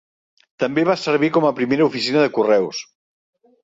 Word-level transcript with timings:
També 0.63 0.85
va 0.91 0.95
servir 1.03 1.31
com 1.37 1.47
a 1.51 1.53
primera 1.61 1.87
oficina 1.91 2.27
de 2.27 2.35
correus. 2.41 2.85